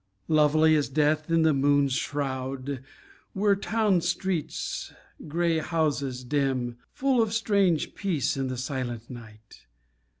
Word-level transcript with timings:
Lovely 0.29 0.75
as 0.75 0.89
death, 0.89 1.29
in 1.29 1.43
the 1.43 1.53
moon's 1.53 1.93
shroud, 1.93 2.83
Were 3.35 3.55
town 3.55 4.01
streets, 4.01 4.91
grey 5.27 5.59
houses, 5.59 6.23
dim, 6.23 6.79
Full 6.91 7.21
of 7.21 7.33
strange 7.35 7.93
peace 7.93 8.35
in 8.35 8.47
the 8.47 8.57
silent 8.57 9.11
night. 9.11 9.67